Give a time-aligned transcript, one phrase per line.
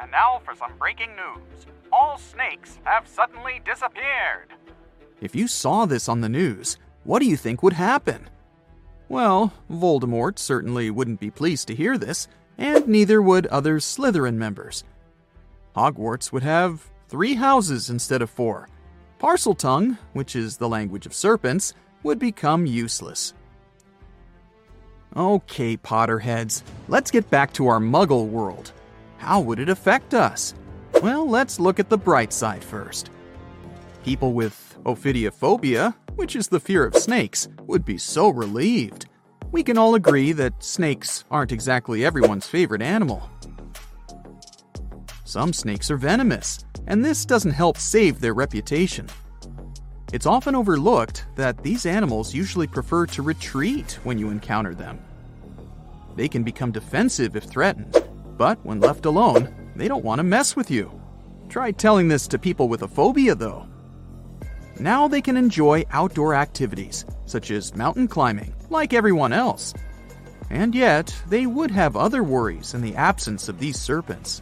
[0.00, 1.66] And now for some breaking news.
[1.92, 4.54] All snakes have suddenly disappeared.
[5.20, 8.28] If you saw this on the news, what do you think would happen?
[9.08, 14.84] Well, Voldemort certainly wouldn't be pleased to hear this, and neither would other Slytherin members.
[15.76, 18.68] Hogwarts would have three houses instead of four.
[19.20, 23.34] Parseltongue, which is the language of serpents, would become useless.
[25.16, 28.72] Okay, Potterheads, let's get back to our muggle world.
[29.20, 30.54] How would it affect us?
[31.02, 33.10] Well, let's look at the bright side first.
[34.02, 39.08] People with ophidiophobia, which is the fear of snakes, would be so relieved.
[39.52, 43.28] We can all agree that snakes aren't exactly everyone's favorite animal.
[45.24, 49.06] Some snakes are venomous, and this doesn't help save their reputation.
[50.14, 54.98] It's often overlooked that these animals usually prefer to retreat when you encounter them.
[56.16, 58.02] They can become defensive if threatened,
[58.40, 60.90] but when left alone, they don't want to mess with you.
[61.50, 63.66] Try telling this to people with a phobia, though.
[64.78, 69.74] Now they can enjoy outdoor activities, such as mountain climbing, like everyone else.
[70.48, 74.40] And yet, they would have other worries in the absence of these serpents.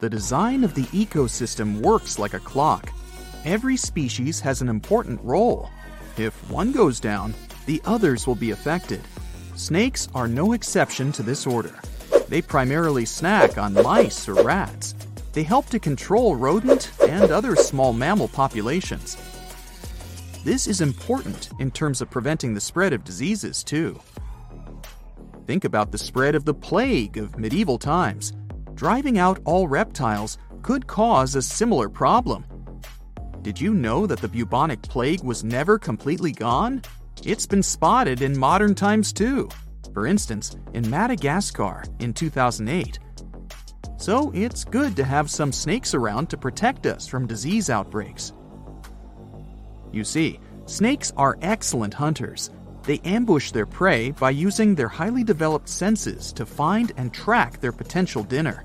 [0.00, 2.90] The design of the ecosystem works like a clock.
[3.44, 5.70] Every species has an important role.
[6.16, 7.34] If one goes down,
[7.66, 9.02] the others will be affected.
[9.54, 11.74] Snakes are no exception to this order.
[12.28, 14.94] They primarily snack on mice or rats.
[15.32, 19.16] They help to control rodent and other small mammal populations.
[20.44, 24.00] This is important in terms of preventing the spread of diseases, too.
[25.46, 28.32] Think about the spread of the plague of medieval times
[28.74, 32.44] driving out all reptiles could cause a similar problem.
[33.42, 36.82] Did you know that the bubonic plague was never completely gone?
[37.24, 39.48] It's been spotted in modern times too.
[39.94, 42.98] For instance, in Madagascar in 2008.
[43.96, 48.32] So it's good to have some snakes around to protect us from disease outbreaks.
[49.92, 52.50] You see, snakes are excellent hunters.
[52.82, 57.70] They ambush their prey by using their highly developed senses to find and track their
[57.70, 58.64] potential dinner.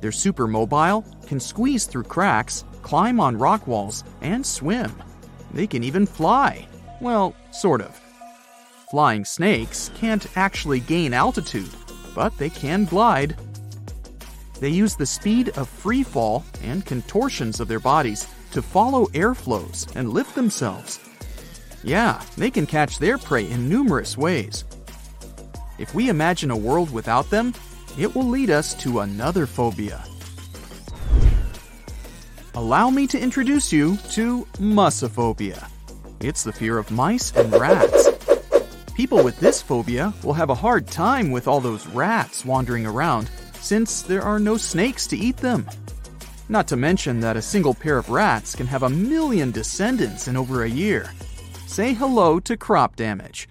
[0.00, 4.92] They're super mobile, can squeeze through cracks, climb on rock walls, and swim.
[5.52, 6.68] They can even fly.
[7.00, 8.00] Well, sort of.
[8.90, 11.70] Flying snakes can't actually gain altitude,
[12.14, 13.36] but they can glide.
[14.60, 19.94] They use the speed of free fall and contortions of their bodies to follow airflows
[19.96, 21.00] and lift themselves.
[21.82, 24.64] Yeah, they can catch their prey in numerous ways.
[25.78, 27.52] If we imagine a world without them,
[27.98, 30.02] it will lead us to another phobia.
[32.54, 35.68] Allow me to introduce you to mussophobia.
[36.20, 38.08] It's the fear of mice and rats.
[38.94, 43.30] People with this phobia will have a hard time with all those rats wandering around
[43.60, 45.68] since there are no snakes to eat them.
[46.48, 50.36] Not to mention that a single pair of rats can have a million descendants in
[50.36, 51.12] over a year.
[51.66, 53.48] Say hello to crop damage.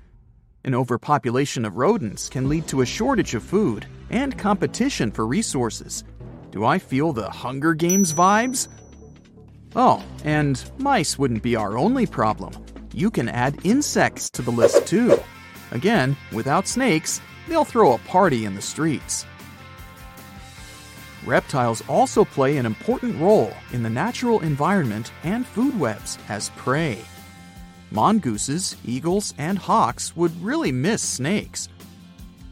[0.64, 6.03] An overpopulation of rodents can lead to a shortage of food and competition for resources.
[6.52, 8.70] Do I feel the Hunger Games vibes?
[9.75, 12.53] Oh, and mice wouldn't be our only problem.
[12.94, 15.19] You can add insects to the list too.
[15.72, 17.19] Again, without snakes,
[17.50, 19.25] they'll throw a party in the streets.
[21.25, 27.00] Reptiles also play an important role in the natural environment and food webs as prey.
[27.91, 31.68] Mongooses, eagles, and hawks would really miss snakes.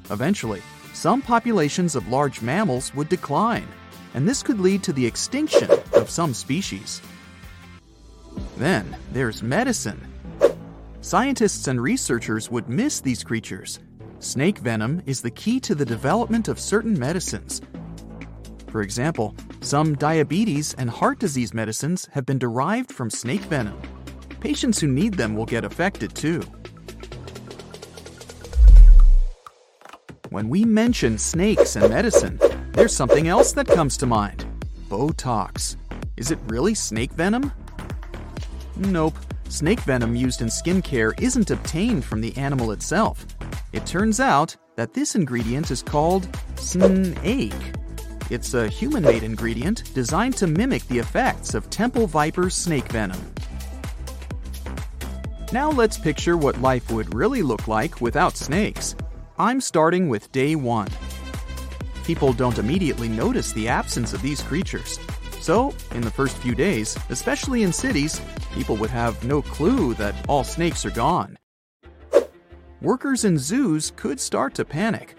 [0.09, 0.61] Eventually,
[0.93, 3.67] some populations of large mammals would decline,
[4.13, 7.01] and this could lead to the extinction of some species.
[8.57, 9.99] Then there's medicine.
[11.01, 13.79] Scientists and researchers would miss these creatures.
[14.19, 17.61] Snake venom is the key to the development of certain medicines.
[18.67, 23.79] For example, some diabetes and heart disease medicines have been derived from snake venom.
[24.39, 26.41] Patients who need them will get affected too.
[30.29, 32.39] When we mention snakes and medicine,
[32.71, 34.45] there's something else that comes to mind
[34.89, 35.77] Botox.
[36.17, 37.51] Is it really snake venom?
[38.77, 39.17] Nope.
[39.49, 43.25] Snake venom used in skincare isn't obtained from the animal itself.
[43.71, 47.53] It turns out that this ingredient is called Syn-Ake.
[48.31, 53.19] It's a human made ingredient designed to mimic the effects of temple viper snake venom.
[55.51, 58.95] Now let's picture what life would really look like without snakes.
[59.37, 60.87] I'm starting with day one.
[62.05, 64.99] People don't immediately notice the absence of these creatures.
[65.43, 68.21] So, in the first few days, especially in cities,
[68.53, 71.37] people would have no clue that all snakes are gone.
[72.81, 75.17] Workers in zoos could start to panic.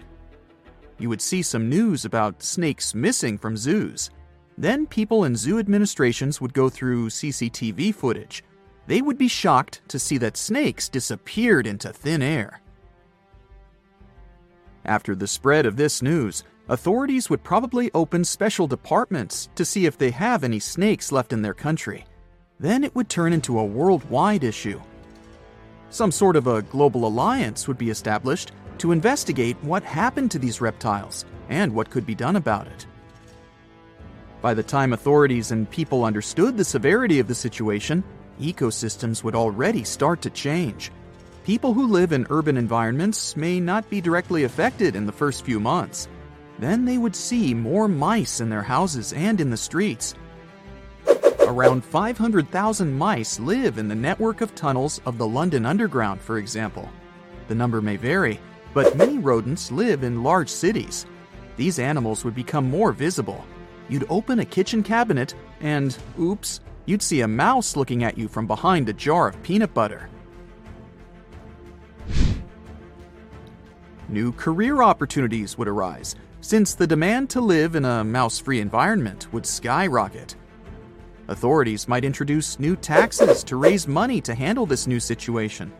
[0.97, 4.09] You would see some news about snakes missing from zoos.
[4.57, 8.43] Then people in zoo administrations would go through CCTV footage.
[8.87, 12.61] They would be shocked to see that snakes disappeared into thin air.
[14.85, 19.97] After the spread of this news, authorities would probably open special departments to see if
[19.97, 22.05] they have any snakes left in their country.
[22.59, 24.81] Then it would turn into a worldwide issue.
[25.89, 30.61] Some sort of a global alliance would be established to investigate what happened to these
[30.61, 32.85] reptiles and what could be done about it.
[34.41, 38.03] By the time authorities and people understood the severity of the situation,
[38.39, 40.91] ecosystems would already start to change.
[41.45, 45.59] People who live in urban environments may not be directly affected in the first few
[45.59, 46.07] months.
[46.59, 50.15] Then they would see more mice in their houses and in the streets.
[51.47, 56.89] Around 500,000 mice live in the network of tunnels of the London Underground, for example.
[57.47, 58.39] The number may vary,
[58.73, 61.05] but many rodents live in large cities.
[61.55, 63.45] These animals would become more visible.
[63.87, 68.47] You'd open a kitchen cabinet, and oops, you'd see a mouse looking at you from
[68.47, 70.09] behind a jar of peanut butter.
[74.09, 76.15] New career opportunities would arise,
[76.45, 80.35] since the demand to live in a mouse free environment would skyrocket.
[81.27, 85.73] Authorities might introduce new taxes to raise money to handle this new situation.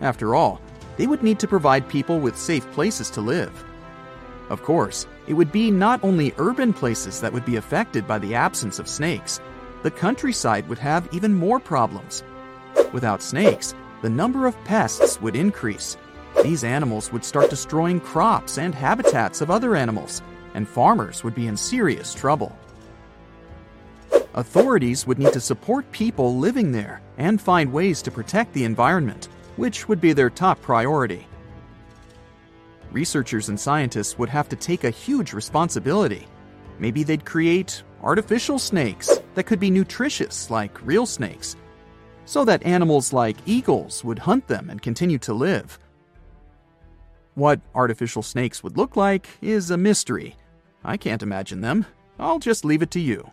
[0.00, 0.60] After all,
[0.96, 3.64] they would need to provide people with safe places to live.
[4.50, 8.34] Of course, it would be not only urban places that would be affected by the
[8.34, 9.40] absence of snakes,
[9.84, 12.24] the countryside would have even more problems.
[12.92, 15.96] Without snakes, the number of pests would increase.
[16.42, 20.22] These animals would start destroying crops and habitats of other animals,
[20.54, 22.56] and farmers would be in serious trouble.
[24.34, 29.28] Authorities would need to support people living there and find ways to protect the environment,
[29.56, 31.26] which would be their top priority.
[32.90, 36.26] Researchers and scientists would have to take a huge responsibility.
[36.78, 41.56] Maybe they'd create artificial snakes that could be nutritious like real snakes,
[42.24, 45.78] so that animals like eagles would hunt them and continue to live.
[47.34, 50.36] What artificial snakes would look like is a mystery.
[50.84, 51.84] I can't imagine them.
[52.18, 53.28] I'll just leave it to you.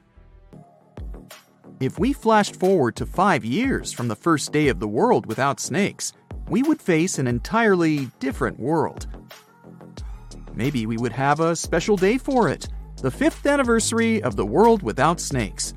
[1.79, 5.59] If we flashed forward to five years from the first day of the world without
[5.59, 6.13] snakes,
[6.47, 9.07] we would face an entirely different world.
[10.55, 14.83] Maybe we would have a special day for it the fifth anniversary of the world
[14.83, 15.73] without snakes.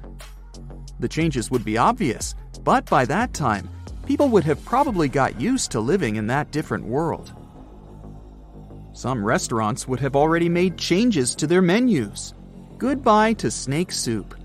[1.00, 3.68] The changes would be obvious, but by that time,
[4.06, 7.32] people would have probably got used to living in that different world.
[8.94, 12.32] Some restaurants would have already made changes to their menus.
[12.78, 14.36] Goodbye to snake soup.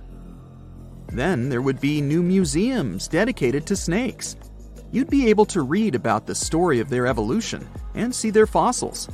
[1.09, 4.35] Then there would be new museums dedicated to snakes.
[4.91, 9.07] You'd be able to read about the story of their evolution and see their fossils.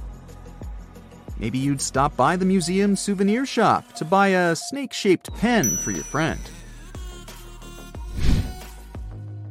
[1.37, 5.91] Maybe you'd stop by the museum souvenir shop to buy a snake shaped pen for
[5.91, 6.39] your friend.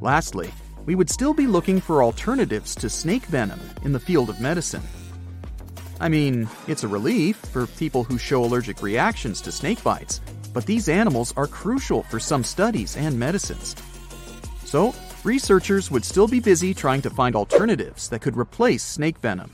[0.00, 0.50] Lastly,
[0.86, 4.82] we would still be looking for alternatives to snake venom in the field of medicine.
[6.04, 10.20] I mean, it's a relief for people who show allergic reactions to snake bites,
[10.52, 13.74] but these animals are crucial for some studies and medicines.
[14.66, 19.50] So, researchers would still be busy trying to find alternatives that could replace snake venom.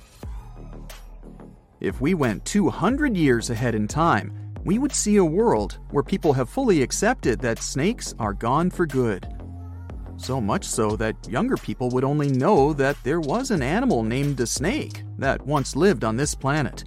[1.78, 4.32] If we went 200 years ahead in time,
[4.64, 8.86] we would see a world where people have fully accepted that snakes are gone for
[8.86, 9.39] good.
[10.20, 14.38] So much so that younger people would only know that there was an animal named
[14.38, 16.84] a snake that once lived on this planet.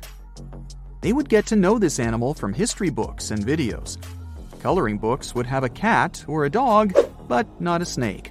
[1.02, 3.98] They would get to know this animal from history books and videos.
[4.62, 6.94] Coloring books would have a cat or a dog,
[7.28, 8.30] but not a snake.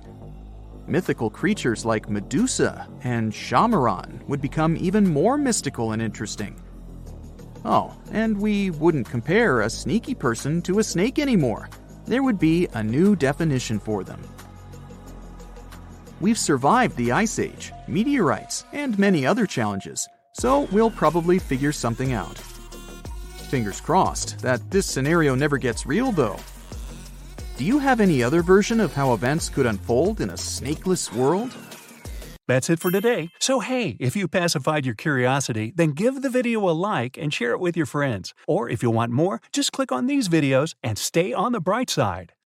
[0.87, 6.63] Mythical creatures like Medusa and Shahmaran would become even more mystical and interesting.
[7.65, 11.69] Oh, and we wouldn't compare a sneaky person to a snake anymore.
[12.07, 14.23] There would be a new definition for them.
[16.23, 22.13] We've survived the Ice Age, meteorites, and many other challenges, so we'll probably figure something
[22.13, 22.39] out.
[23.51, 26.39] Fingers crossed that this scenario never gets real, though.
[27.57, 31.51] Do you have any other version of how events could unfold in a snakeless world?
[32.47, 33.31] That's it for today.
[33.41, 37.51] So, hey, if you pacified your curiosity, then give the video a like and share
[37.51, 38.33] it with your friends.
[38.47, 41.91] Or if you want more, just click on these videos and stay on the bright
[41.91, 42.33] side.